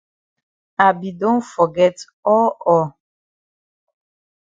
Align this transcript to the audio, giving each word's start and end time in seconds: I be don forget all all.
I 0.85 0.93
be 0.99 1.09
don 1.19 1.37
forget 1.53 1.95
all 2.25 2.57
all. 2.69 2.87